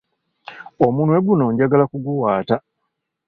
Omunwe 0.85 1.17
guno 1.25 1.43
njagala 1.53 1.85
kuguwaata. 1.91 2.55